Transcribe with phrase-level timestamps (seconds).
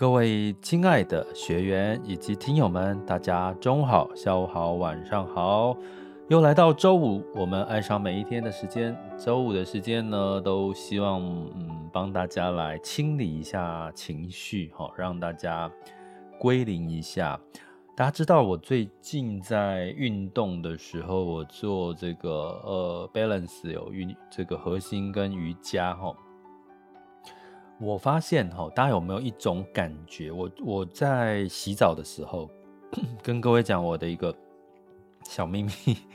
[0.00, 5.76] 各位亲爱的学员以及听友们，大家中午好、下午好、晚上好，
[6.28, 8.96] 又来到周五，我们爱上每一天的时间。
[9.18, 11.20] 周五的时间呢，都希望
[11.54, 15.70] 嗯帮大家来清理一下情绪，哈，让大家
[16.38, 17.38] 归零一下。
[17.94, 22.30] 大家知道我最近在运动的时候，我做这个
[22.64, 26.16] 呃 balance 有运这个核心跟瑜伽，哈。
[27.80, 30.30] 我发现哈，大家有没有一种感觉？
[30.30, 32.50] 我我在洗澡的时候，
[33.22, 34.36] 跟各位讲我的一个
[35.24, 35.72] 小秘密。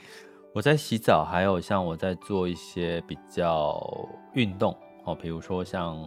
[0.53, 3.81] 我在洗澡，还有像我在做一些比较
[4.33, 5.97] 运动哦，比如说像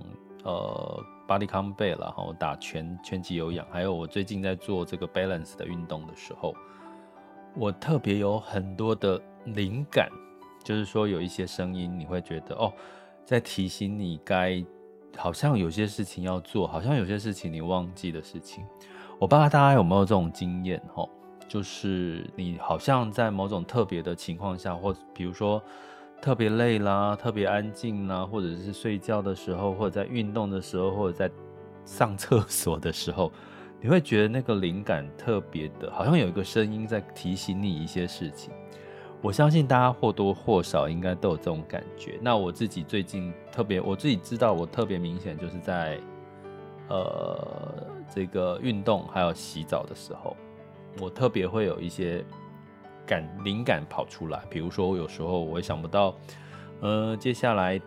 [0.45, 6.55] 呃 body combat 然后打拳拳击有氧，还有我最近在做这个 balance 的运动的时候，
[7.57, 10.09] 我特别有很多的灵感，
[10.63, 12.73] 就是说有一些声音，你会觉得哦，
[13.25, 14.65] 在提醒你该。
[15.17, 18.65] 好像有些事情要做，好像有些事情你忘记的事情。
[19.19, 21.09] 我不知道大家有没有这种经验吼，
[21.49, 25.61] 就是你好像在某种特别的情况下，或比如说
[26.23, 31.31] 特别累啦、特别安静啦，或者是睡觉的时候，或者在运动的时候，或者在
[31.85, 33.33] 上厕所的时候，
[33.81, 38.53] 你会觉得那个灵感特别的，好像有一个声音在提醒你一些事情。
[39.21, 42.19] 我相信大家或多或少应该都有这种感觉。
[42.23, 45.99] 那我自己最近特别，我自己知道我特别明显，就是在
[46.89, 47.37] 呃
[48.15, 50.37] 这个运动还有洗澡的时候，
[51.01, 52.25] 我特别会有一些
[53.05, 54.41] 感灵感跑出来。
[54.49, 56.15] 比如说，我有时候我也想不到，
[56.81, 57.81] 呃，接下来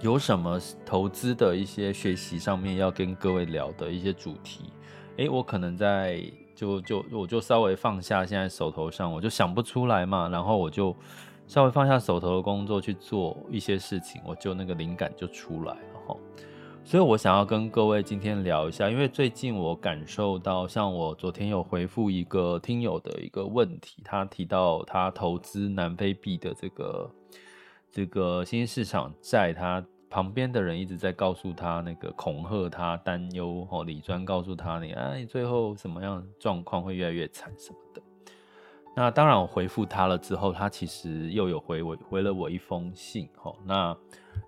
[0.00, 4.72] 有什么投资的一些学习上面要跟各位聊的一些主题。
[5.16, 6.22] 诶，我可能在。
[6.56, 10.96] 就就我就稍微放下现在手头上，我就想不出来嘛，然后我就
[11.46, 16.16] 稍微放下手头的工作去做一些事情，我就那个灵感就出来了哈。
[16.82, 27.10] 所以我想要跟各位今天聊一下，因为最近我感受到，像我昨天有回复一个听友的一个问题，他提到他投资南非币的这个
[27.92, 29.84] 这个新兴市场债，他。
[30.08, 38.00] 旁边的人一直在告诉他那个恐吓他担忧哦，李专告诉他你哎，最后什么样状况会越来越惨什么的。
[38.94, 43.94] 那当然我回复他了之后，他其实又有回我回了我一封信哦，那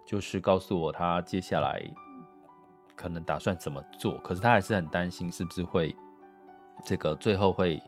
[0.07, 1.83] 就是告诉我他接下来
[2.97, 5.95] 可能打算怎么做，可是他还是很担心是不是会
[6.85, 7.83] 这个最后会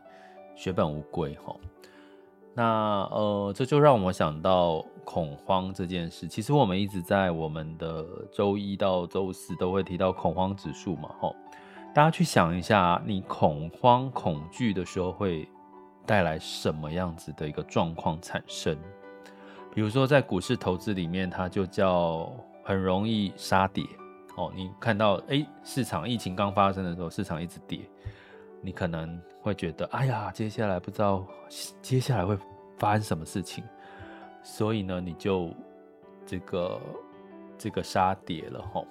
[0.55, 1.55] 血本无归哈。
[2.53, 6.27] 那呃，这就让我想到恐慌这件事。
[6.27, 11.35] 其实我们一直在我们的周一到周四都会提到恐慌指数嘛，吼。
[11.93, 15.47] 大家去想一下，你恐慌、恐惧的时候会
[16.05, 18.77] 带来什么样子的一个状况产生？
[19.73, 22.31] 比如说在股市投资里面，它就叫
[22.63, 23.83] 很容易杀跌
[24.37, 24.51] 哦。
[24.55, 27.79] 你看到诶，市场疫情刚发生的时候，市场一直跌。
[28.61, 31.25] 你可能会觉得，哎呀，接下来不知道
[31.81, 32.37] 接下来会
[32.77, 33.63] 发生什么事情，
[34.43, 35.49] 所以呢，你就
[36.25, 36.79] 这个
[37.57, 38.85] 这个杀跌了吼。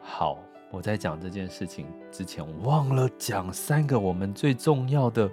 [0.00, 0.38] 好，
[0.70, 5.30] 我在讲这件事情之前，忘了讲三个我们最重要的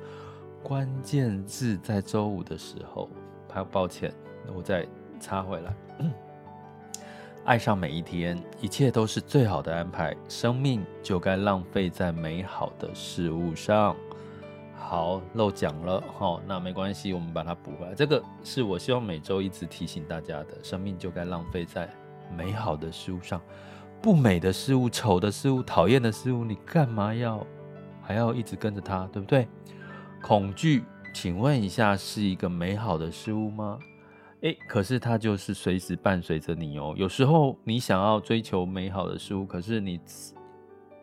[0.61, 3.09] 关键字，在周五的时候，
[3.51, 4.13] 还抱歉，
[4.55, 4.85] 我再
[5.19, 5.73] 插回来。
[7.45, 10.13] 爱上每一天，一切都是最好的安排。
[10.27, 13.95] 生命就该浪费在美好的事物上。
[14.89, 17.93] 好，漏讲了，好，那没关系，我们把它补回来。
[17.93, 21.93] 这个是我希望每周一直提醒大家的：生命就该浪费在
[22.33, 23.41] 美好的事物上。
[24.01, 27.45] 不美的事物、丑的事物、讨厌的事物，你干嘛要
[28.01, 29.45] 还要一直跟着它，对不对？
[30.21, 33.77] 恐惧，请问一下，是一个美好的事物吗？
[34.39, 36.93] 诶，可是它就是随时伴随着你哦。
[36.95, 39.99] 有时候你想要追求美好的事物，可是你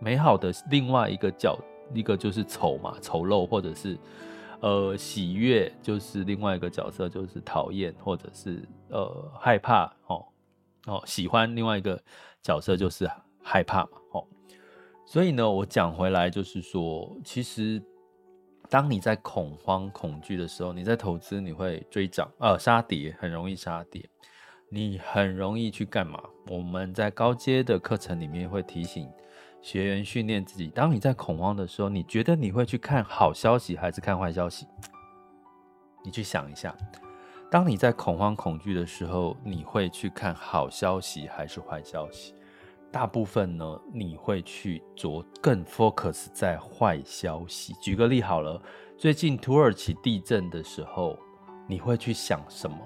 [0.01, 1.59] 美好的另外一个角，
[1.93, 3.99] 一个就是丑嘛，丑陋，或者是
[4.61, 10.25] 呃喜悦，就是另外一个角色，就是讨厌，或者是呃害怕哦
[10.87, 12.01] 哦喜欢，另外一个
[12.43, 13.11] 角色就是
[13.43, 14.27] 害怕嘛哦。
[15.05, 17.83] 所以呢，我讲回来就是说，其实。
[18.71, 24.03] 当你在恐慌、恐惧的时候，你在投资，你会追涨，呃，杀跌，很容易杀跌。
[24.71, 26.21] 你很容易去干嘛？
[26.49, 29.07] 我们在高阶的课程里面会提醒
[29.65, 30.69] 学员训练自己。
[30.69, 34.67] 当你在恐慌的时候，你觉得你会去看好消息还是看坏消息？
[36.05, 36.77] 你去想一下。
[37.51, 42.35] 当你在恐慌、恐惧的时候，你会去看好消息还是坏消息？
[42.93, 47.73] 大部分呢，你会去着更 focus 在坏消息。
[47.81, 48.61] 举个例好了，
[48.99, 51.19] 最近土耳其地震的时候，
[51.67, 52.77] 你会去想什么？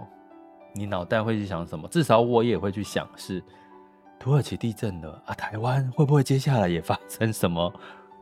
[0.76, 1.88] 你脑袋会去想什么？
[1.88, 3.42] 至少我也会去想是
[4.18, 7.72] 土耳其地震了啊，台湾会不会接下来也发生什么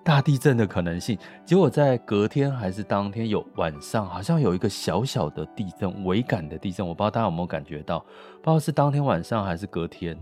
[0.05, 1.19] 大地震的可能性？
[1.45, 10.17] 结果在隔天还是当天有晚上，好像有一个小小的地震，微感的地震，我不知道大家有没有感觉到，不知道是当天晚上还是隔天。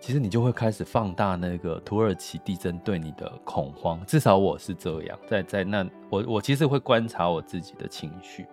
[0.00, 8.44] 其实你就会开始放大那个土耳其地震对你的恐慌，至少我是这样，在在那我我其实会观察我自己的情绪，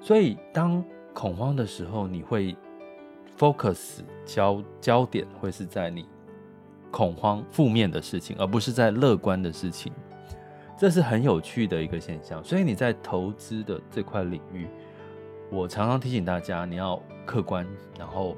[0.00, 0.82] 所以当
[1.12, 2.56] 恐慌的时候，你会
[3.38, 6.06] focus 焦焦点会是在你
[6.90, 9.92] 恐慌负面的事情，而不是在乐观的事情，
[10.76, 12.42] 这是很有趣的一个现象。
[12.42, 14.66] 所以你在投资的这块领域，
[15.50, 17.66] 我常常提醒大家，你要客观，
[17.98, 18.36] 然后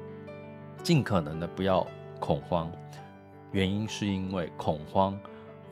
[0.83, 1.85] 尽可能的不要。
[2.19, 2.71] 恐慌，
[3.51, 5.19] 原因是因为恐慌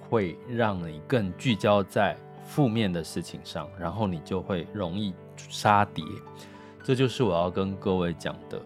[0.09, 6.03] 会让你更聚焦在负面的事情上，然后你就会容易杀跌。
[6.83, 8.59] 这就是我要跟各位讲的，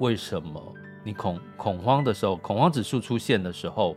[0.00, 0.74] 为什么
[1.04, 3.96] 你恐恐慌的时候，恐慌指数出现的时候，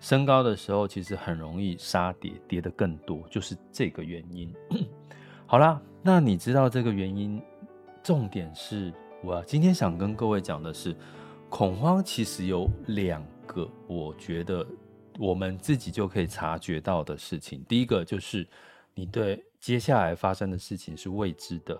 [0.00, 4.52] 升高的时候，其实很容易杀跌，跌得更多，就是这个原因。
[5.46, 7.40] 好啦，那你知道这个原因，
[8.02, 10.96] 重点是我今天想跟各位讲的是。
[11.54, 14.66] 恐慌其实有两个，我觉得
[15.18, 17.62] 我们自己就可以察觉到的事情。
[17.68, 18.48] 第一个就是
[18.94, 21.76] 你对接下来发生的事情是未知的；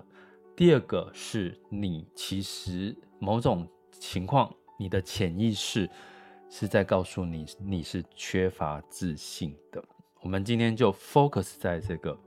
[0.55, 5.89] 第二个是你其实某种情况，你的潜意识
[6.51, 9.81] 是在告诉你你是缺乏自信的。
[10.21, 12.19] 我们今天就 focus 在这个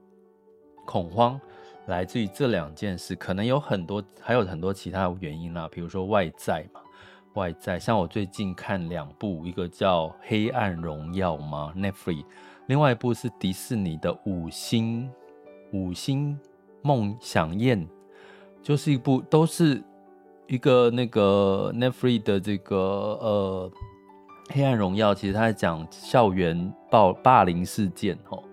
[0.86, 1.40] 恐慌
[1.88, 6.80] 来自于这两件事，可能有很多，还有很多其他原因啦，比如说外在嘛。
[7.34, 12.24] 外在，像我最近看两部，一个叫《黑暗荣耀》吗？Netflix，
[12.68, 15.12] 另外一部是迪士尼的《五星
[15.74, 16.40] 五星
[16.82, 17.86] 梦想宴》，
[18.64, 19.84] 就是一部都是
[20.48, 23.72] 一个那个 Netflix 的这个呃
[24.54, 28.44] 《黑暗荣耀》，其实它在讲校园暴霸凌事件哦。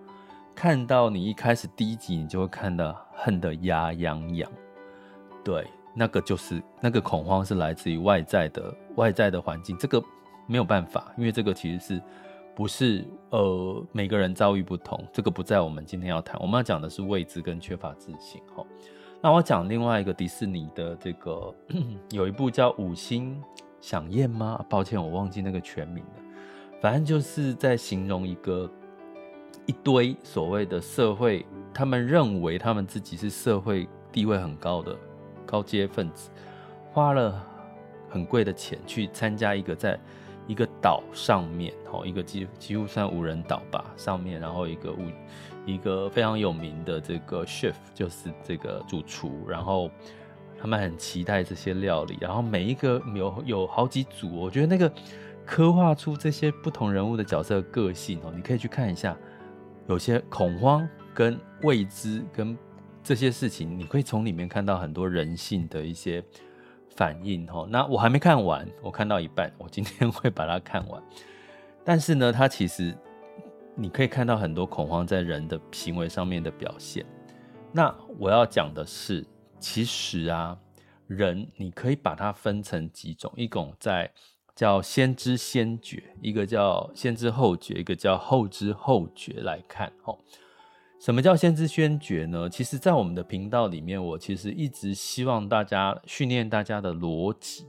[0.54, 4.50] 看到你一开始第一集，你就会看到恨得牙痒痒，
[5.44, 5.66] 对。
[5.94, 10.02] 那个就是那个恐慌是来自于外在的外在的环境，这个
[10.46, 12.02] 没有办法，因为这个其实是
[12.54, 18.40] 不是呃每个人遭遇不同，这个不在我们今天要谈，我们要讲的是未知跟缺乏自信。
[18.56, 18.64] 齁，
[19.24, 21.54] 那我讲另外一个迪士尼的这个
[22.10, 23.40] 有一部叫《五星
[23.80, 24.60] 饗宴》吗？
[24.68, 26.22] 抱歉，我忘记那个全名了，
[26.80, 28.68] 反正就是在形容一个
[29.64, 34.96] 一堆所谓的社会，他们认为他们自己是社会地位很高的。
[35.46, 36.28] 高阶分子
[36.90, 37.40] 花了
[38.08, 39.96] 很贵的钱去参加一个在
[40.48, 44.98] 一个岛上面，哦，一个几几乎算无人岛吧，上面，然后一个物
[45.66, 49.90] 一个非常有名的这个 chef 就是这个主厨，然后
[50.60, 54.92] 他们很期待这些料理，然后每一个有有好几组，我觉得那个
[55.44, 59.16] 刻画出这些不同人物的角色的个性哦，你可以去看一下，
[59.88, 62.56] 有些恐慌跟未知跟。
[63.04, 66.22] 这些事情，你可以从里面看到很多人性的一些
[66.94, 67.66] 反应哦。
[67.68, 71.02] 那我还没看完，我看到一半，我今天 会把它看完。
[71.84, 72.96] 但是呢，它其实
[73.74, 77.04] 你可以看到很多恐慌在人的行为上面的表现。
[77.72, 79.26] 那我要讲的是，
[79.58, 80.58] 其实啊，
[81.06, 84.12] 人你可以把它分成几种，一种在
[84.54, 90.18] 叫先知先觉，一个叫先知后觉，一个叫后知后觉来看哦。
[91.00, 92.48] 什么叫先知先觉呢？
[92.48, 97.66] 其实，在我们的频道里面，我其实一直希望大家训练大家的逻辑，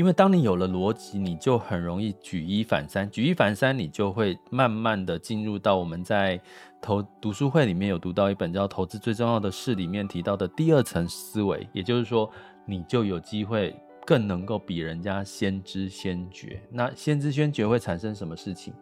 [0.00, 6.40] 因为当你有了逻辑，你就很容易举一反三，举一反三，你就会慢慢的进入到我们在
[6.80, 12.30] 投读书会里面有读到一本叫《投资最重要的事》里面提到的第二层思维，也就是说，
[12.64, 13.76] 你就有机会
[14.06, 16.62] 更能够比人家先知先觉。
[16.70, 18.72] 那先知先觉会产生什么事情？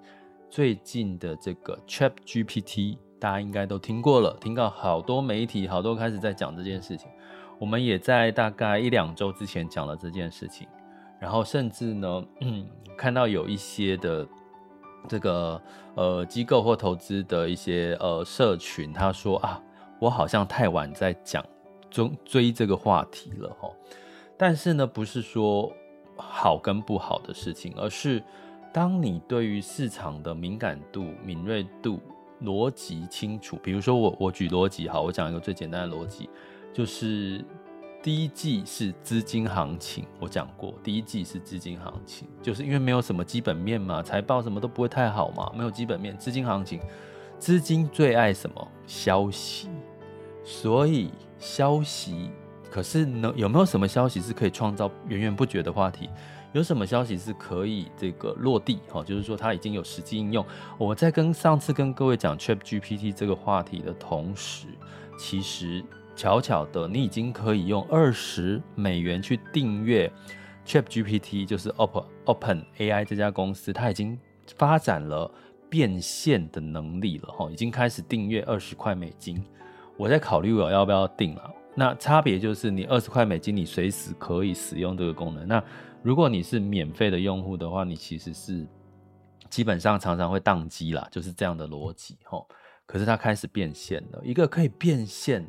[0.49, 7.09] 最近的这个 ChatGPT，大家应该都听过了，听到好多媒体好多开始在讲这件事情。
[7.59, 10.69] 我们也在大概一两周之前讲了这件事情，
[11.21, 14.27] 然后甚至呢，嗯，看到有一些的
[15.09, 15.61] 这个
[15.95, 19.63] 呃机构或投资的一些呃社群，他说啊，
[19.99, 21.45] 我好像太晚在讲
[21.91, 23.73] 追追这个话题了齁。
[24.37, 25.73] 但是呢，不是说
[26.17, 28.23] 好跟不好的事情，而是。
[28.71, 31.99] 当你对于市场的敏感度、敏锐度、
[32.43, 36.29] 逻辑清楚，比如说我我举逻辑好，我讲一个最简单的逻辑，
[36.73, 37.43] 就是
[38.01, 46.81] 第一季是资金行情，我讲过，第一季是资金行情，就是因为没有什么基本面嘛，财报什么都不会太好嘛，没有基本面，资金行情，
[47.39, 48.69] 资金最爱什么？
[48.87, 49.69] 消息，
[50.45, 52.31] 所以消息，
[52.71, 56.09] 可是呢，有没有什么消息是可以创造源源不绝的话题？
[56.53, 58.79] 有什么消息是可以这个落地？
[58.91, 60.47] 哈，就是说它已经有实际应用。
[60.79, 64.69] 我在跟上次跟各位讲 ChatGPT 这个话题的同时，
[65.19, 65.85] 其实
[66.19, 70.13] 巧巧的，你已经可以用二十美元去订阅
[70.67, 74.19] ChatGPT，就是 Open Open AI 这家公司，它已经
[74.57, 75.33] 发展了
[75.71, 79.41] 变现的能力了，哈，已经开始订阅二十块美金。
[79.97, 81.55] 我在考虑我要不要订了。
[81.77, 85.47] 那差别就是你二十块美金，你随时可以使用这个功能。
[85.47, 85.63] 那
[86.03, 88.67] 如果你是免费的用户的话，你其实是
[89.49, 92.45] 基本上常常会宕机啦，就是这样的逻辑齁。
[92.87, 95.49] 可是它开始变现了，一个可以变现、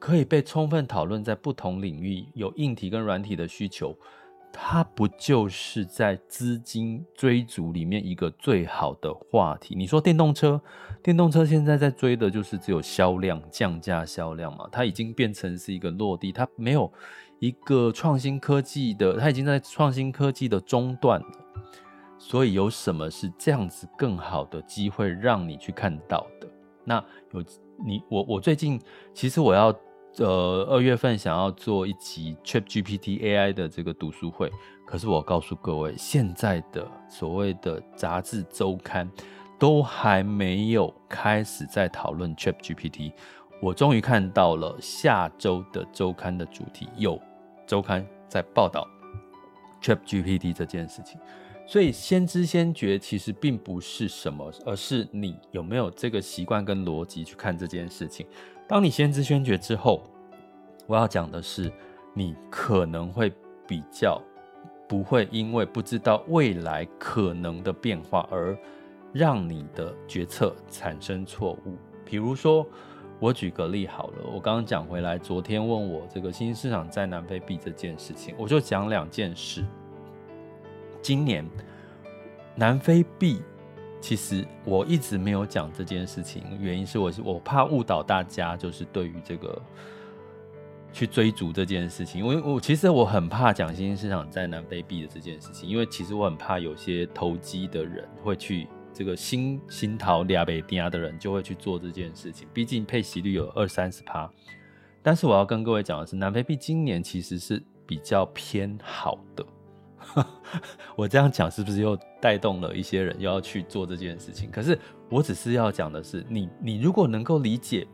[0.00, 3.96] 可以被充分讨论在不同领域有硬体跟软体的需求。
[4.52, 9.76] 它不就是在资金追逐里面一个最好的话题？
[9.76, 10.60] 你说电动车，
[11.04, 14.68] 电动车现在在追的就是只有销量、降价销量嘛？
[14.72, 16.92] 它已经变成是一个落地，它没有
[17.38, 21.26] 一个创新科技的，它已经在创新科技的中段了。
[22.18, 26.48] 所以有什么是这样子更好的机会让你去看到的？
[26.84, 26.96] 那
[27.32, 27.44] 有
[27.86, 28.80] 你我我最近
[29.14, 29.72] 其实我要。
[30.18, 34.50] 呃，二月份想要做一集 ChatGPT AI 的这个读书会，
[34.84, 39.10] 可是我告诉各位，现在的所谓的杂志周刊
[39.58, 43.12] 都还没有开始在讨论 ChatGPT。
[43.62, 47.18] 我终于看到了下周的周刊的主题，有
[47.66, 48.86] 周刊在报道
[49.80, 51.18] ChatGPT 这件事情。
[51.66, 58.26] 所以先知先觉其实并不是什么，而是你有没有这个习惯跟逻辑去看这件事情。
[58.70, 60.00] 当你先知先觉之后，
[60.86, 61.72] 我要讲的是，
[62.14, 63.32] 你可能会
[63.66, 64.22] 比较
[64.88, 68.56] 不会因为不知道未来可能的变化而
[69.12, 71.76] 让你的决策产生错误。
[72.04, 72.64] 比如说，
[73.18, 79.64] 我举个例好了，我刚刚讲回来，昨天问我这个新兴市场在南非币这件事情，我就讲两件事。
[81.02, 81.44] 今年
[82.54, 83.42] 南非币。
[84.00, 89.60] 其实我一直没有讲这件事情，原因是我是我怕误导大家，就是对于这个
[90.92, 104.28] 去追逐这件事情，因为我其实我很怕讲新兴市场在南非币的这件事情，因为其实我很怕有些投机的人会去这个新新桃亚北迪亚的人就会去做这件事情，毕竟配息率有二三十趴。
[105.02, 109.44] 但是我要跟各位讲的是，南非币今年其实是比较偏好的。
[110.96, 114.50] 我这样讲是不是又带动了一些人又要去做这件事情？
[114.50, 114.78] 可是
[115.08, 117.86] 我只是要讲的是，你你如果能够理解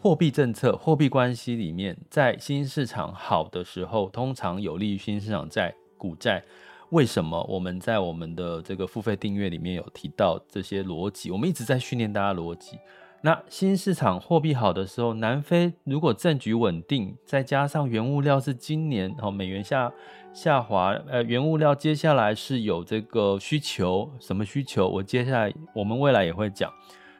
[0.00, 6.42] 货币政策、货币关系里面，在新市场好的时候，通常有利于新市场在、股债。
[6.90, 11.30] 为什么我们在我们的这个付费订阅里面有提到这些逻辑？
[11.30, 12.78] 我们一直在训练大家逻辑。
[13.22, 19.90] 那新市场货币好的时候，南非如果政局稳定，再加上原物料是今年哦美元下
[20.34, 24.88] 下滑，呃原物料接下来是有这个需求，什么需求？
[24.88, 26.68] 我接下来我们未来也会讲，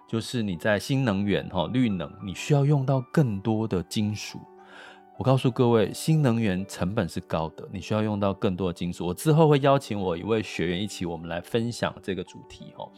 [0.09, 4.41] 就是你在新能源哈绿能，你需要用到更多的金属。
[5.17, 9.07] 我告诉各位，新能源成本是高的，你需要用到更多的金属。
[9.07, 12.91] 我之后会邀请我一位学员一起，我们来分享这个主题哦。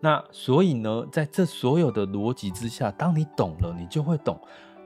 [0.00, 4.36] 那所以呢，在这所有的逻辑之下，当你懂了，你就会懂，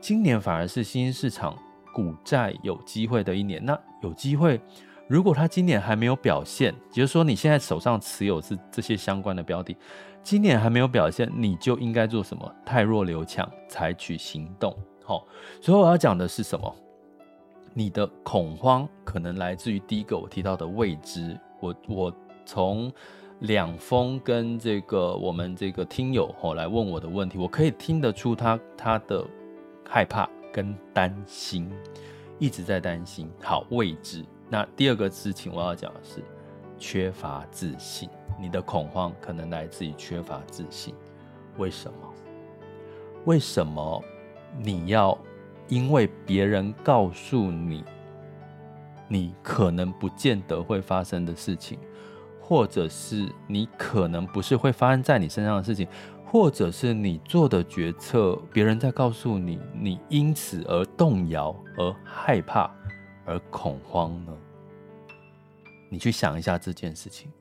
[0.03, 1.57] 今年反而是新兴市场
[1.97, 3.65] 股债有机会的一年。
[3.65, 4.61] 那有机会，
[5.09, 9.75] 如果它今年还没有表现，也就是说你现在手上持有是这些相关的标的，
[10.23, 12.55] 今年还没有表现，你就应该做什么？
[12.67, 14.77] 汰弱留强，采取行动。
[15.03, 15.27] 好，
[15.63, 16.77] 所以我要讲的是什么？
[17.73, 21.35] 你的恐慌可能来自于第一个我提到的未知。
[21.61, 22.13] 我我
[22.45, 22.93] 从。
[23.41, 29.23] 两封跟这个我们这个听友吼来问我的问题，我可以听得出他他的
[29.87, 30.27] 害怕
[30.57, 31.71] 跟担心，
[32.39, 33.31] 一直在担心。
[33.43, 34.25] 好，未知。
[34.49, 36.25] 那第二个事情我要讲的是
[36.79, 38.09] 缺乏自信。
[38.41, 40.95] 你的恐慌可能来自于缺乏自信。
[41.59, 42.15] 为什么？
[43.27, 44.03] 为什么
[44.59, 45.17] 你要
[45.69, 47.85] 因为别人告诉你，
[49.09, 51.79] 你可能不见得会发生的事情？
[52.41, 55.87] 或者是你可能不是会发生在你身上的事情，
[56.39, 62.71] 或者是你做的决策，别人在告诉你，你因此而动摇、而害怕、
[63.25, 64.37] 而恐慌呢？
[65.89, 67.33] 你去想一下这件事情，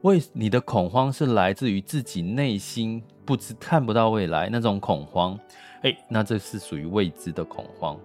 [0.00, 5.38] 为你的恐慌是来自于自己内心不知看不到未来那种恐慌，
[5.82, 8.00] 诶，那这是属于未知的恐慌。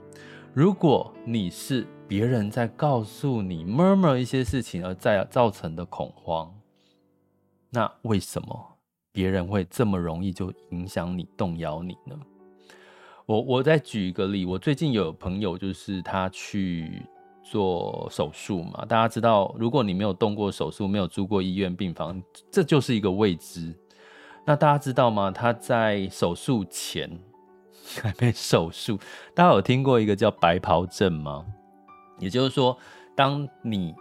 [0.54, 6.54] 如果你是别人在告诉你 murmur 一些事情而在造成的恐慌，
[7.70, 8.73] 那为什么
[9.14, 12.20] 别人会这么容易就影响你、动摇你呢？
[13.26, 17.04] 我我再举一个例，我最近有朋友就是他去
[17.42, 18.84] 做手术嘛。
[18.86, 23.74] 大家知道，如果你没有动过手术，没有住过医院病房，这就是一个未知。
[24.46, 25.32] 那大家知道吗？
[25.32, 27.10] 他在手术前
[28.02, 29.00] 还没手术，
[29.34, 31.46] 大家有听过一个叫白袍症吗？
[32.20, 32.78] 也就是说，
[33.16, 33.94] 当你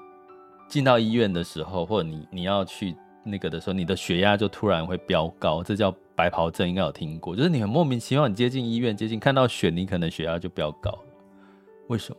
[0.68, 7.36] 进到医院的时候，或者你你要去那个的时候，你的血压就突然会飙高，这叫白袍症，应该有听过。
[7.36, 10.96] 就是你很莫名其妙，你接近医院，接近看到血，你可能血压就飙高。
[11.88, 12.18] 为什么？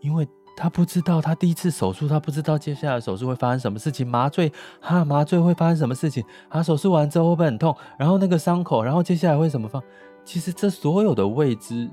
[0.00, 6.24] 因为他不知道，他第一次手术，他不知道接下来手术会发生什么事情，麻醉，哈，麻醉会发生什么事情？
[6.50, 7.74] 他手术完之后会不会很痛？
[7.98, 9.82] 然后那个伤口，然后接下来会怎么放？
[10.24, 11.88] 其实这所有的未知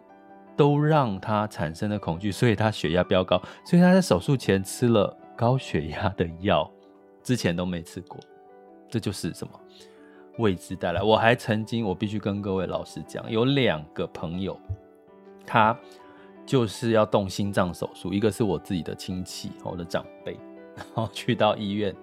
[0.57, 6.69] 都让他产生了恐惧，所以他血压飙高，所以他在手术前吃了高血压的药，
[7.23, 8.19] 之前都没吃过。
[8.89, 9.53] 这就是什么
[10.37, 11.01] 未知带来。
[11.01, 14.59] 我还曾经，我必须跟各位老师讲，有两个朋友，
[15.45, 15.77] 他。
[16.45, 20.35] 就是要动心脏手术，一个是我自己的亲戚，我的长辈，
[20.75, 21.95] 然后去到医院，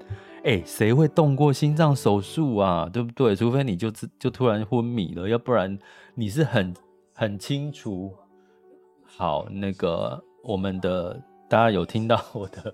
[0.44, 2.88] 哎，谁会动过心脏手术啊？
[2.92, 3.34] 对不对？
[3.34, 3.90] 除非你就
[4.20, 5.76] 就突然昏迷了，要不然
[6.14, 6.72] 你是很
[7.12, 8.14] 很清楚。
[9.04, 12.72] 好，那个我们的大家有听到我的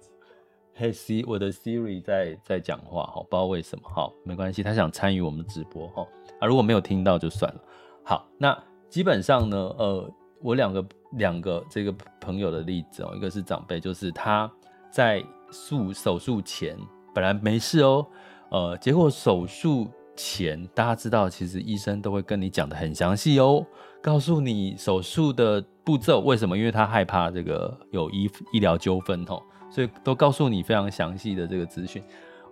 [0.75, 6.07] 嘿 C 我的 Siri 在在讲话，哈，不知道为什么，哈，没关系，他想参与我们的直播，哈，
[6.41, 7.61] 啊，如果没有听到就算了。
[8.05, 8.57] 好，那
[8.89, 10.11] 基本上呢，呃。
[10.45, 14.51] 我两个两个这个朋友的例子哦，一个是长辈，就是他
[14.91, 16.77] 在术手术前
[17.15, 18.05] 本来没事哦，
[18.51, 19.87] 呃，结果手术
[20.17, 23.65] 前大家知道，其实医生都会跟你讲得很详细哦，
[24.03, 26.59] 告诉你手术的步骤，为什么？
[26.59, 29.41] 因为他害怕这个有医医疗纠纷哦，
[29.73, 32.03] 所以都告诉你非常详细的这个资讯。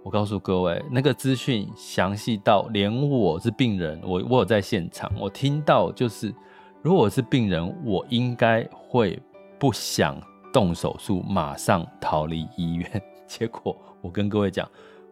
[0.03, 6.35] 我告诉各位，那个资讯详细到连我是病人，我我有在现场，我听到就是。
[6.83, 9.23] 如果我是病人，我应该会
[9.59, 10.19] 不想
[10.51, 13.03] 动手术，马上逃离医院。
[13.29, 14.67] 结果我跟各位讲，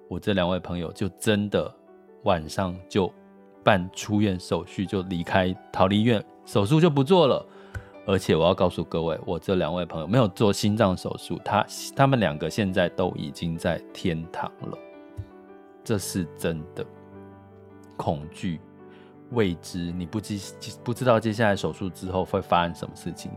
[0.09, 1.71] 我这两位朋友就真的
[2.25, 3.12] 晚上就
[3.62, 7.47] 办出院手续，就离开逃离医院，手术就不做了。
[8.09, 14.79] 而且我要告诉各位，我这两位朋友没有做心脏手术，他他们两个现在都已经在天堂了。
[15.85, 16.83] 这是真的
[17.99, 18.59] 恐惧。
[19.33, 20.40] 未知，你不知
[20.83, 23.31] 不知道接下来手术之后会发生什么事情，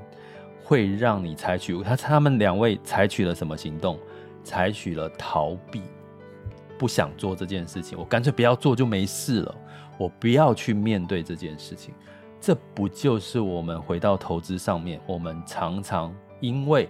[0.64, 4.00] 会让你采取他他们两位采取了什么行动？
[4.42, 5.82] 采取了逃避，
[6.80, 9.56] 不想做这件事情，我干脆不要做就没事了，
[9.98, 11.94] 我不要去面对这件事情。
[12.42, 15.00] 这不就是我们回到投资上面？
[15.06, 16.90] 我们常常因为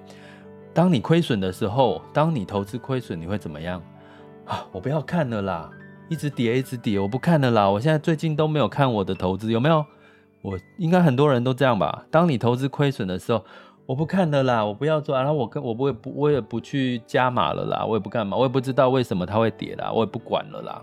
[0.74, 3.84] 当你亏损的时候，当你投资亏损，你会怎么样
[4.46, 4.66] 啊？
[4.72, 5.70] 我不要看了啦。
[6.10, 7.70] 一直跌，一直跌，我不看了啦！
[7.70, 9.86] 我现在最近都没有看我的投资，有没有？
[10.42, 12.06] 我应该很多人都这样吧？
[12.12, 13.42] 当你投资亏损的时候，
[13.86, 20.82] 我不看了啦，我不要做，然后我跟我不会不，我也不去加码了啦，我也不干嘛，我也不知道为什么它会跌啦，我也不管了啦。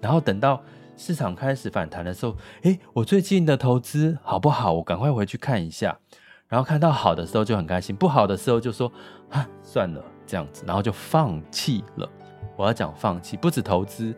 [0.00, 0.60] 然后等到
[1.00, 4.74] 市场开始反弹的时候，诶，我最近的投资好不好？
[4.74, 5.98] 我赶快回去看一下，
[6.46, 8.92] 然后看到好的时候就很开心，不好的时候就说
[9.30, 12.06] 啊，算了，这样子，然后就放弃了。
[12.54, 14.14] 我要讲放弃，不止投资。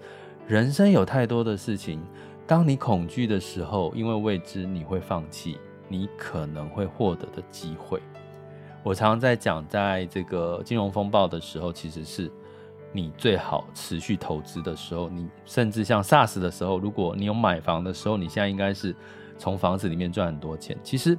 [0.48, 2.02] 人生有太多的事情，
[2.48, 8.02] 当你恐惧的时候，因为未知，你会放弃你可能会获得的机会。
[8.82, 12.28] 我常常在讲，在这个金融风暴的时候，其实是
[12.92, 15.08] 你最好持续投资的时候。
[15.08, 18.94] 你甚至像 SARS 的时候，如果你有买房的时候，你现在应该是
[19.36, 20.78] 从房子里面赚很多钱。
[20.82, 21.18] 其实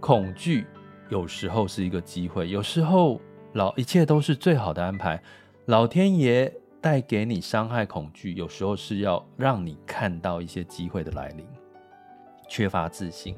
[0.00, 0.66] 恐惧
[1.08, 3.20] 有时候是一个机会，有时候
[3.52, 5.22] 老一切都是最好的安排，
[5.66, 6.52] 老天爷。
[6.82, 11.46] 带给你伤害、恐惧，有时候是要让你看到一些机会的来临。
[12.48, 13.36] 缺乏自信，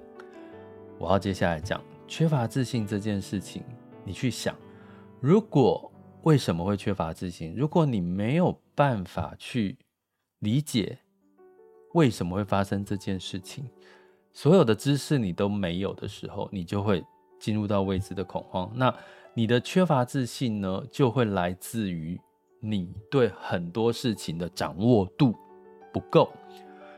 [0.98, 3.62] 我要接下来讲缺乏自信这件事情。
[4.02, 4.56] 你去想，
[5.20, 5.92] 如果
[6.24, 7.54] 为什么会缺乏自信？
[7.56, 9.78] 如果你没有办法去
[10.40, 10.98] 理解
[11.94, 13.64] 为什么会发生这件事情，
[14.32, 17.04] 所有的知识你都没有的时候，你就会
[17.38, 18.70] 进入到未知的恐慌。
[18.74, 18.94] 那
[19.32, 22.20] 你的缺乏自信呢，就会来自于。
[22.66, 25.34] 你对很多事情的掌握度
[25.92, 26.32] 不够，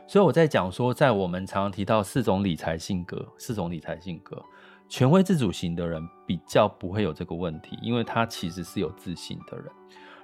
[0.07, 4.41] 所以我在讲说，在我们常常提到四种理财性格，四种理财性格，
[4.87, 9.65] 权威自主型的人比较不会有这个问题，因为他其实是有自信的人。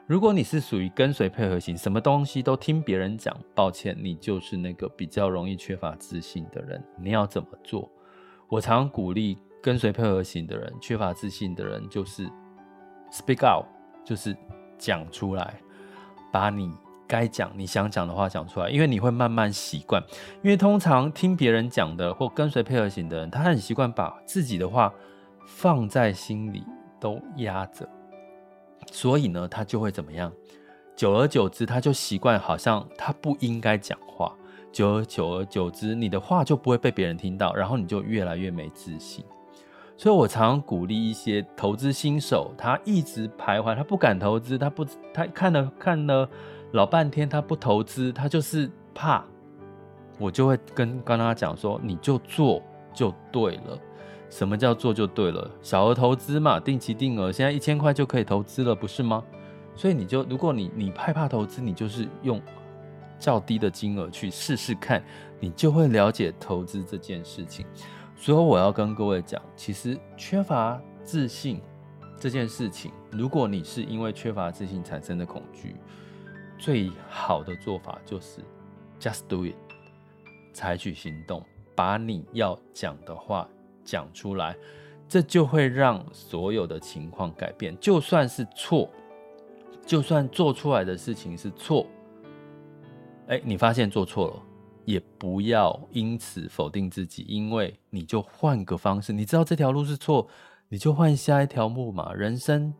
[0.08, 6.84] 如果你是属于跟随配合型，什么东西都听别人讲，抱歉，你就是那个比较容易缺乏自信的人。
[6.99, 7.89] 你要怎么做？
[8.47, 12.30] 我常鼓励跟随配合型的人，缺乏自信的人就是
[13.12, 13.65] speak out，
[14.06, 14.36] 就是。
[14.76, 15.62] 讲出来，
[16.30, 16.69] 把你
[17.13, 20.02] 该讲、你想讲的话讲出来，因为你会慢慢习惯。
[20.41, 24.91] 因为通常听别人讲的或跟随配合型的人，他很习惯把自己的话
[25.45, 26.63] 放在心里，
[26.99, 27.88] 都压着，
[28.91, 30.34] 所以呢，他就会怎么样？
[30.95, 34.34] 久而久之，他就习惯，好像他不应该讲话。
[34.71, 39.23] 久而久而久之，你的话就不会被别人听到，然后你就越来越没自信。
[39.95, 46.28] 所以我常常鼓励一些投资新手，他一直徘徊，他不敢投资，他不，他看了看了
[46.73, 49.25] 老半天，他不投资，他就是怕。
[50.19, 52.62] 我就会跟跟他讲说，你就做
[52.93, 53.79] 就对了。
[54.29, 55.49] 什么叫做就对了？
[55.62, 59.23] 小额投资嘛，定期定额，现在一千块就可以投资了，不是吗？
[59.75, 62.41] 所以你就，如果你你害怕投资，你就是用。
[63.19, 65.01] 较低的金额去试试看，
[65.39, 67.65] 你就会了解投资这件事情。
[68.17, 71.62] 所以我要跟各位讲，其实缺乏自信
[72.19, 75.77] 这件事情，如果你是因为缺乏自信产生的恐惧，
[76.57, 78.41] 最好的做法就是
[78.99, 79.55] just do it，
[80.53, 81.43] 采取行动，
[81.75, 83.47] 把你要讲的话
[83.83, 84.55] 讲出来，
[85.09, 87.77] 这就会让所有的情况改变。
[87.79, 88.89] 就算是错，
[89.85, 91.85] 就算做出来的事情是错。
[93.27, 94.41] 哎，你发现做错了，
[94.85, 100.27] 也不要因此否定自己，因为你就换个方式，你知道这条路是错，
[100.69, 102.13] 你就换下一条路嘛。
[102.13, 102.73] 人生，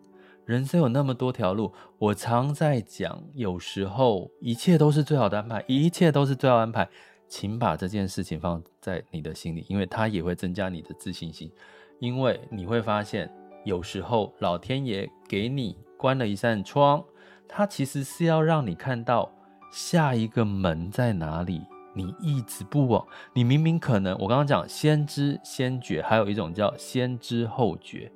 [0.45, 6.88] 人生有那么多条路，我常在讲，有时候一切都是最好的安排，一切都是最好安排，
[7.27, 11.51] 请把这件事情放在你的心里，因为它也会增加你的自信心，
[11.99, 13.32] 因为你会发现，
[13.63, 17.03] 有时候老天爷给你关了一扇窗，
[17.47, 19.32] 它其实是要让你看到。
[19.71, 21.65] 下一个门在哪里？
[21.95, 23.03] 你一直不往，
[23.34, 28.12] 你明明可能，我刚刚讲先知先觉，还有一种叫先知后觉，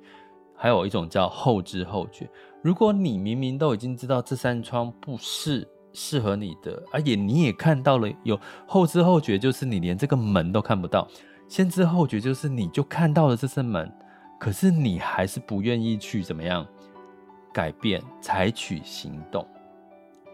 [0.58, 2.28] 还有一种叫后知后觉。
[2.62, 11.08] 如果你明明都已经知道这扇窗不是适合你的，而且你也看到了有后知后觉，就是你连这个门都看不到；
[11.48, 13.90] 先知后觉就是你就看到了这扇门，
[14.38, 16.66] 可是你还是不愿意去怎么样
[17.54, 19.46] 改变，采取行动，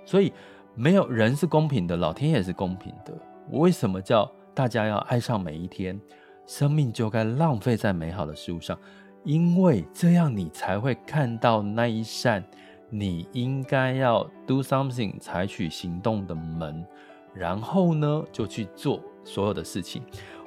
[0.04, 0.32] 所以。
[0.76, 3.16] 没有人是公平的，老天也是公平的。
[3.48, 6.00] 我为什么叫大家要爱上每一天？
[6.48, 8.76] 生命就该浪费在美好的事物上，
[9.24, 12.44] 因为这样你才会看到那一扇
[12.90, 16.84] 你应该要 do something 采取行动的门，
[17.32, 20.02] 然后呢，就去做所有的事情。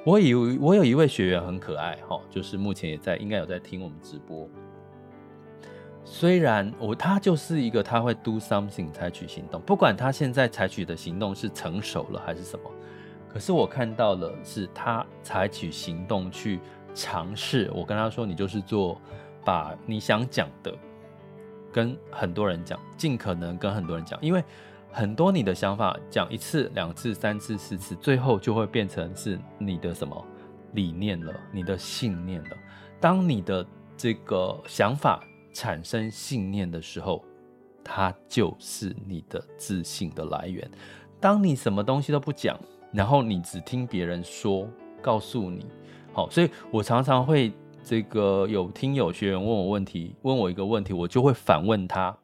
[0.05, 4.47] 我以为我有一位学员很可爱，哈，就是目前也在，应该有在听我们直播。
[6.05, 12.71] 虽然我他就是一个他会 do something 采取行动，不管他现在采取的行动是成熟了还是什么，
[13.27, 16.61] 可是我看到了是他采取行动去
[16.97, 17.71] 尝试。
[17.73, 18.99] 我跟他说，你就是做
[19.45, 20.73] 把你想讲的
[21.71, 24.43] 跟很多人讲，尽可能跟很多人讲，因为
[24.91, 30.25] 很多你的想法讲一次、两次、三次、四次，最后就会变成是你的什么
[30.73, 32.49] 理念了，你的信念了。
[32.99, 35.23] 当你的这个想法。
[35.53, 37.25] 产生信念的时候，
[37.83, 40.69] 它就是你的自信的来源。
[41.19, 42.59] 当你什么东西都不讲，
[42.93, 44.69] 然后你只听别人说，
[45.01, 45.65] 告诉你，
[46.17, 47.53] 好，所以我常常会
[47.83, 52.17] 这个有听有学员问我问题，问我一个问题，我就会反问他，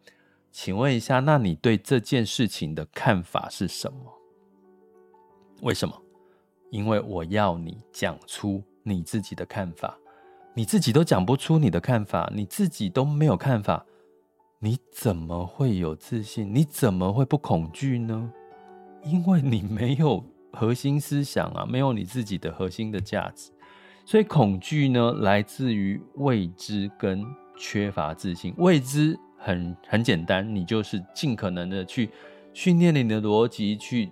[0.51, 3.99] 请问一下，那你对这件事情的看法是什么？
[5.61, 5.95] 为什么？
[6.71, 9.95] 因为我要你讲出你自己的看法。
[10.55, 13.85] 你自己都讲不出你的看法，你自己都没有看法，
[14.57, 16.51] 你怎么会有自信？
[16.51, 18.33] 你怎么会不恐惧呢？
[19.03, 23.51] 因为你没有核心思想啊，没有你自己的核心的价值，
[24.05, 27.25] 所以恐惧呢，来自于未知跟
[27.57, 28.53] 缺乏自信。
[28.57, 32.09] 未知很很简单，你就是尽可能的去
[32.53, 34.11] 训练你的逻辑，去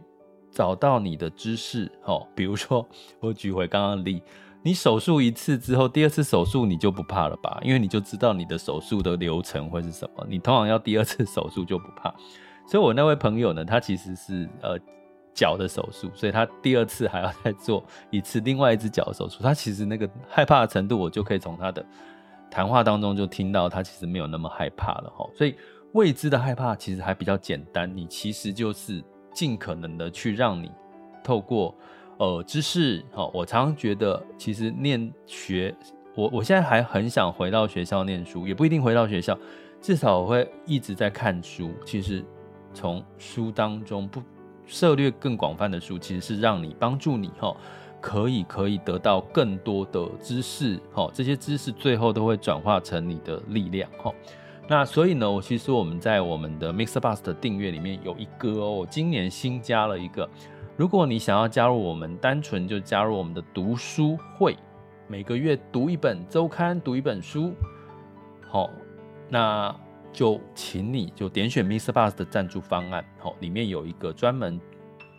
[0.49, 1.91] 找到你的知识。
[2.05, 2.87] 哦，比如说
[3.19, 4.21] 我举回刚刚例。
[4.63, 7.59] 你手术一次之后，第二次手术你就不怕了吧？
[7.63, 10.23] 因为你就知道你的手术的流程会是什么。
[10.29, 12.13] 你通常要第二次手术就不怕。
[12.67, 14.77] 所以我那位朋友呢，他其实是呃
[15.33, 19.41] 脚的手术，所以他第二次还要再做一次另外一只脚的手术。
[19.41, 21.85] 他其实那个害怕的程度，我就可以从他的
[22.49, 25.29] 谈话当中就听到，他其实没有那么害怕了哈。
[25.35, 25.55] 所以
[25.93, 30.71] 未知的害怕其实还比较简单，你其实就是尽可能的去让你
[31.23, 31.75] 透过。
[32.17, 35.75] 呃，知识好，我常常觉得，其实念学，
[36.13, 39.35] 我我现在还很想回到学校念书，也不一定回到学校，
[39.81, 41.71] 至少我会一直在看书。
[41.83, 42.23] 其实
[42.75, 44.21] 从书当中不
[44.71, 47.55] 涉猎更广泛的书，其实是让你帮助你哈，
[47.99, 54.13] 可以可以得到更多的知识哈，这些知识最后都会转化成你的力量哈。
[54.69, 60.27] 那所以呢，我其实我们在我们的 Mixer Bus 的订阅里面有一个哦，今年新加了一个。
[60.77, 64.55] 如果你想要加入我们，单纯就加入我们的读书会，
[65.07, 67.51] 每个月读一本周刊，读一本书，
[68.47, 68.69] 好，
[69.27, 69.75] 那
[70.11, 74.59] 就请你就点选 Mister Bus 的赞助方案，好，里面有一个专门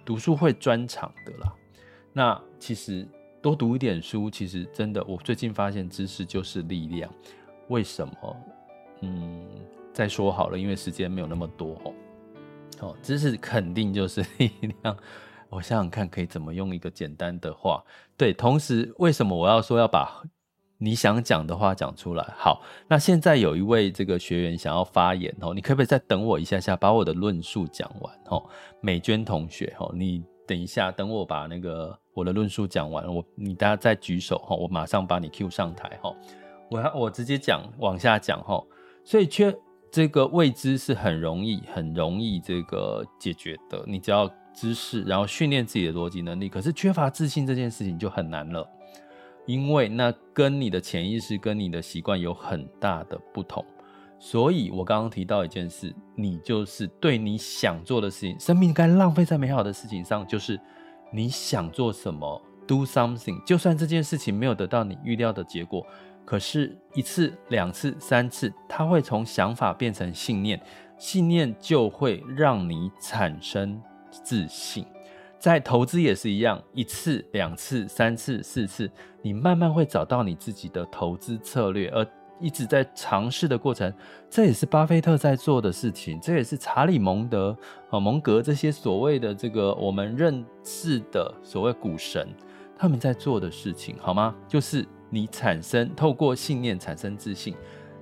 [0.04, 1.52] 读书会专场的啦。
[2.12, 3.08] 那其实
[3.40, 7.10] 多读一点书，其实真的，我最近发现知识就是力量。
[7.68, 8.36] 为什么？
[9.00, 9.48] 嗯，
[9.92, 11.94] 再说好了，因为时间没有那么多哦。
[12.80, 14.50] 哦，知识肯定就是力
[14.82, 14.96] 量。
[15.48, 17.82] 我想想看，可以怎么用一个简单的话？
[18.16, 20.22] 对，同时为什么我要说要把
[20.82, 22.26] 你想讲的话讲出来？
[22.36, 28.42] 好，那现在有一位这个学员想要发言哦，你可不可以再等我一下下，把我的论述讲完哦？
[28.80, 36.12] 美娟同学哦，你等一下，等我把那个我的论述讲完，我你大家再举手哈，我马上把你 Q 上台哈。
[36.68, 38.60] 我要我直接讲往下讲哈，
[39.04, 39.56] 所以缺
[39.88, 46.48] 这个未知是很容易很容易这个解决的，你只要知识，然后训练自己的逻辑能力。
[46.48, 48.68] 可是缺乏自信这件事情就很难了，
[49.46, 53.64] 因为那跟你的潜意识跟你的习惯有很大的不同。
[54.18, 60.60] 所以我刚刚提到一件事，你就是对你想做的事情，生命该浪费在美好的事情上，就是
[61.12, 65.84] 你想做什么，do something，就算这件事情没有得到你预料的结果。
[66.24, 70.60] 可是，一次、两次、三次，它会从想法变成信念，
[70.96, 74.86] 信念就会让你产生自信。
[75.42, 78.88] 在投资也是一样，一次、两次、三次、四次，
[79.22, 82.06] 你慢慢会找到你自己的投资策略，而
[82.38, 83.92] 一直在尝试的过程，
[84.30, 87.56] 这也是巴菲特在做的事情，这也是查理蒙德、
[87.90, 92.28] 啊蒙格这些所谓的这个我们认识的所谓股神
[92.78, 94.32] 他们在做的事情，好吗？
[94.46, 94.86] 就是。
[95.14, 97.54] 你产生透过信念产生自信，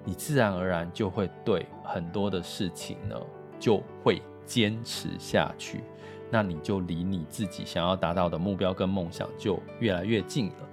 [0.04, 3.16] 你自然而然就会对很多的事情呢，
[3.58, 5.82] 就会坚持下去。
[6.30, 10.68] 那你就离你自己想要达到的目标跟梦想就越来越近了。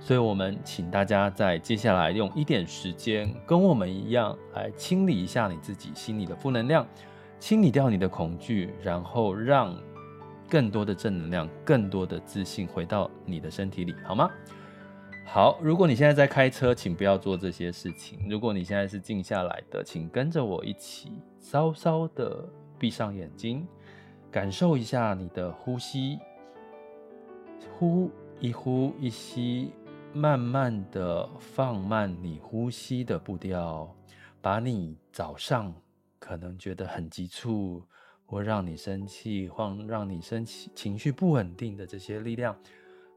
[0.00, 6.84] 所以，我们请大家在接下来用一点时间，跟我们一样来清理一下你自己心里的负能量，
[7.38, 9.76] 清理掉你的恐惧，然后让
[10.48, 14.28] 更多的正能量、更多的自信回到你的身体里，好吗？
[15.24, 18.18] 好，如果你现在在开车，请不要做这些事情。
[18.28, 22.44] 如果你现在是静下来的，请跟着我一起稍稍的
[22.76, 23.64] 闭上眼睛，
[24.32, 26.18] 感受一下你的呼吸，
[27.78, 29.70] 呼一呼一吸，
[30.14, 33.94] 慢慢的放慢你呼吸的步调，
[34.40, 35.72] 把你早上
[36.18, 37.82] 可能觉得很急促，
[38.24, 42.58] 或让你生气，或让你生气情绪不稳定的这些力量，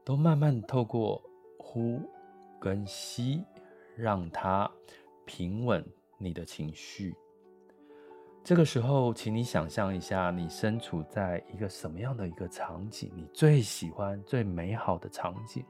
[0.04, 1.22] 都慢慢透过。
[1.58, 2.00] 呼
[2.60, 3.42] 跟吸，
[3.96, 4.70] 让它
[5.24, 5.84] 平稳
[6.16, 7.12] 你的情绪。
[8.46, 13.10] 这个时候，请你想象一下，你身处在一个什么样的一个场景？
[13.12, 15.64] 你最喜欢、最美好的场景？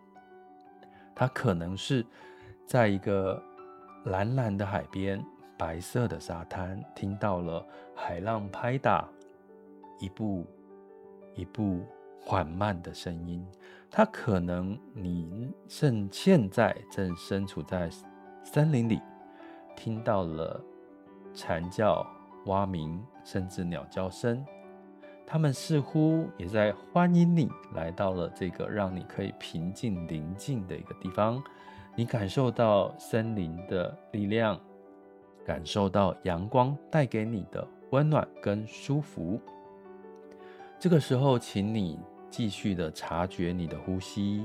[1.15, 2.05] 它可能是
[2.67, 3.43] 在一个
[4.05, 5.25] 蓝蓝的海边，
[5.57, 9.09] 白色的沙滩，听到了海浪拍打，
[9.99, 10.45] 一步
[11.35, 11.83] 一步
[12.21, 13.43] 缓慢的声音。
[13.91, 17.89] 它可能你正现在正身处在
[18.45, 19.01] 森林里，
[19.75, 20.63] 听到了
[21.33, 22.07] 蝉叫、
[22.47, 24.45] 蛙鸣，甚至鸟叫声。
[25.27, 31.43] 它们似乎也在欢迎你来到了这个让你可以平静宁静的一个地方。
[31.95, 34.61] 你感受到森林的力量，
[35.45, 39.41] 感受到阳光带给你的温暖跟舒服。
[40.79, 41.99] 这个时候，请你。
[42.29, 44.45] 继续的察觉你的呼吸，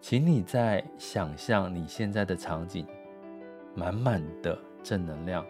[0.00, 2.86] 请你在想象你现在的场景，
[3.74, 5.44] 满满的正能量，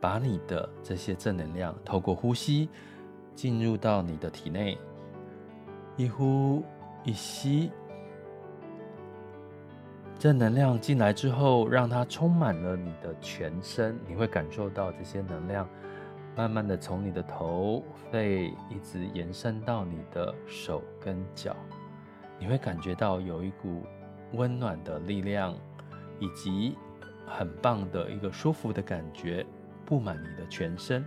[0.00, 2.68] 把你的这些正能量透过呼吸
[3.34, 4.78] 进入到你的体内，
[5.96, 6.62] 一呼
[7.04, 7.70] 一吸，
[10.18, 15.68] 正能量进来之后，让它充满了你的全身，你会感受到这些能量。
[16.36, 21.54] 慢慢的从你的头、肺一直延伸到你的手跟脚，
[22.38, 23.82] 你会感觉到有一股
[24.32, 25.54] 温暖的力量，
[26.18, 26.78] 以及
[27.26, 29.44] 很棒的一个舒服的感觉
[29.90, 31.04] 布满你的全身。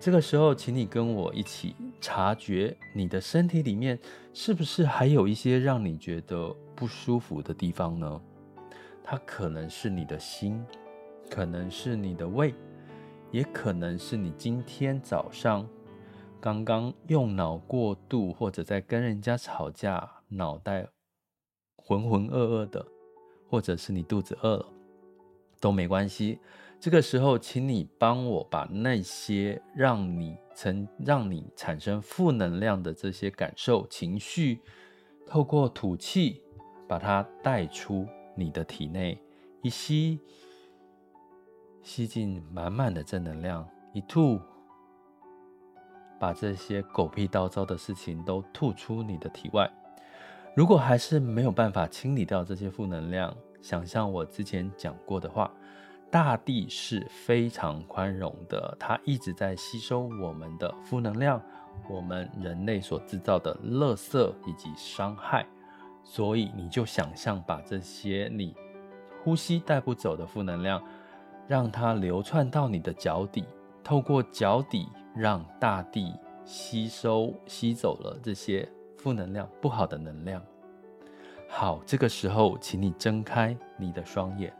[0.00, 3.98] 这个时候，请你跟我一起察觉你的身体里面
[4.32, 8.22] 是不是还有一些让你觉得不舒服的地方呢？
[9.04, 10.64] 它可能是你的心，
[11.30, 12.54] 可能是你的胃。
[13.30, 15.68] 也可能是你今天早上
[16.40, 20.88] 刚刚用脑过度，或者在跟人家吵架，脑袋
[21.76, 22.86] 浑浑噩噩的，
[23.50, 24.66] 或者是你肚子饿了，
[25.60, 26.38] 都没关系。
[26.78, 34.60] 这个时候，请你帮我把那些让你曾让你产生负能量的这些感受、情绪，
[35.26, 36.42] 透过吐气
[36.86, 39.20] 把它带出你的体内，
[39.62, 40.20] 一吸。
[41.82, 44.40] 吸进满满的正能量，一吐，
[46.18, 49.70] 把这些狗屁倒糟的事情都吐出你的体外。
[50.56, 55.48] 如果还是没有办法清理掉这些负能量，想象我之前讲过的话，
[56.16, 61.38] 大地是非常宽容的，它一直在吸收我们的负能量，
[61.90, 65.44] 我们人类所制造的垃圾以及伤害。
[66.02, 68.56] 所以你就想象把这些你
[69.22, 70.82] 呼吸带不走的负能量。
[71.46, 73.44] 让它流窜到你的脚底，
[73.84, 76.14] 透过脚底让大地
[76.46, 80.42] 吸收、吸走了这些负能量、不好的能量。
[81.46, 84.50] 好，这个时候，请你睁开你的双眼，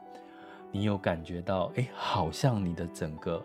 [0.71, 3.45] 你有感觉到，哎，好像你的整个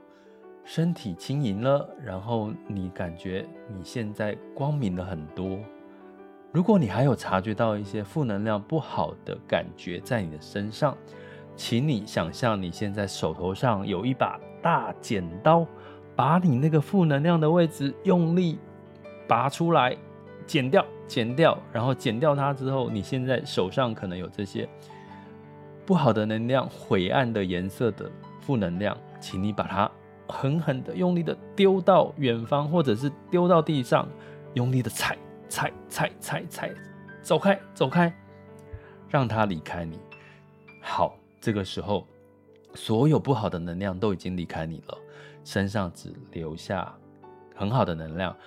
[0.63, 5.57] 身体轻盈了，然后你感觉你现在光明了很多。
[6.51, 10.97] 如果你还有察觉到一些负能量不好的感觉在你的身上，
[11.55, 15.65] 请你想象你现在手头上有一把大剪刀，
[16.15, 18.59] 把你那个负能量的位置用力
[19.27, 19.95] 拔出来，
[20.45, 24.67] 剪掉，剪掉，然后剪掉它之后，你现在手上可能有这些
[25.85, 29.89] 不好的能量、灰暗的颜色的负能量，请你把它
[30.27, 34.07] 狠狠的、用力的丢到远方，或者是丢到地上，
[34.53, 35.17] 用力的踩、
[35.49, 36.71] 踩、踩、踩、踩，
[37.21, 38.13] 走开，走开，
[39.09, 39.99] 让它离开你。
[40.81, 41.15] 好。
[41.43, 42.05] 这个时候，
[42.75, 44.95] 所有不好的能量都已经离开你了，
[45.43, 46.95] 身上只留下
[47.55, 48.37] 很好的能量，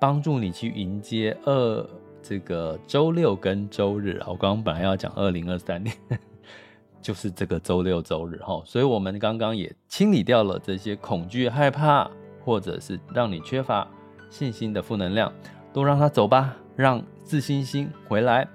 [0.00, 1.88] 帮助你去迎接二
[2.20, 4.20] 这个周六跟周日。
[4.26, 5.94] 我刚刚本来要讲二零二三年，
[7.00, 8.62] 就是这个周六周日哈。
[8.64, 12.10] 所以我们刚刚也清理掉了这些恐惧、害怕，
[12.44, 13.86] 或者是让你缺乏
[14.28, 15.32] 信心的负能量，
[15.72, 18.46] 都让它走吧，让自信心回来。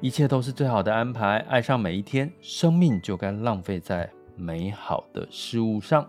[0.00, 6.08] 一切都是最好的安排，爱上每一天，生命就该浪费在美好的事物上。